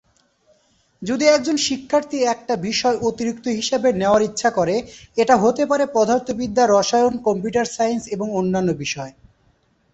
যদি 1.01 1.25
একজন 1.27 1.55
শিক্ষার্থী 1.57 2.17
একটা 2.25 2.53
বিষয় 2.61 2.97
অতিরিক্ত 3.01 3.45
হিসেবে 3.49 3.89
নেওয়ার 3.93 4.21
ইচ্ছা 4.21 4.49
করে, 4.49 4.75
এটা 5.17 5.35
হতে 5.37 5.63
পারে 5.65 5.83
পদার্থবিদ্যা, 5.93 6.63
রসায়ন, 6.67 7.13
কম্পিউটার 7.17 7.67
সায়েন্স 7.67 8.03
এবং 8.07 8.27
অন্যান্য 8.31 8.69
বিষয়। 8.73 9.11